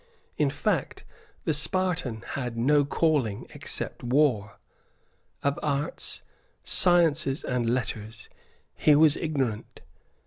[0.35, 1.05] In fact,
[1.43, 4.57] the Spartan had no calling except war.
[5.43, 6.23] Of arts,
[6.63, 8.27] sciences and letters
[8.73, 9.81] he was ignorant.